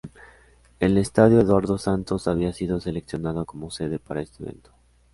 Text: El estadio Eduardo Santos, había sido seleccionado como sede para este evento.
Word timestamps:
El 0.79 0.97
estadio 0.97 1.41
Eduardo 1.41 1.77
Santos, 1.77 2.27
había 2.27 2.53
sido 2.53 2.79
seleccionado 2.79 3.45
como 3.45 3.69
sede 3.69 3.99
para 3.99 4.23
este 4.23 4.41
evento. 4.41 4.71